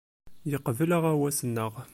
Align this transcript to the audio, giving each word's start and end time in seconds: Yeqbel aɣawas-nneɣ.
Yeqbel 0.51 0.89
aɣawas-nneɣ. 0.97 1.73